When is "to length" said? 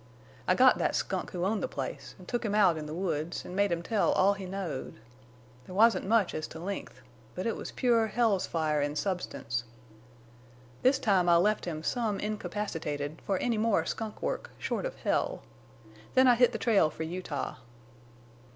6.47-7.01